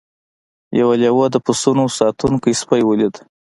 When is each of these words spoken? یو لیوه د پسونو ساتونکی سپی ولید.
یو 0.79 0.89
لیوه 1.01 1.25
د 1.33 1.37
پسونو 1.45 1.83
ساتونکی 1.99 2.53
سپی 2.61 2.81
ولید. 2.85 3.15